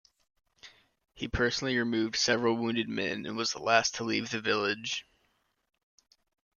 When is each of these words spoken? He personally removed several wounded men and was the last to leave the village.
He 1.13 1.27
personally 1.27 1.77
removed 1.77 2.15
several 2.15 2.55
wounded 2.57 2.89
men 2.89 3.27
and 3.27 3.37
was 3.37 3.51
the 3.51 3.59
last 3.61 3.93
to 3.97 4.03
leave 4.03 4.31
the 4.31 4.41
village. 4.41 5.05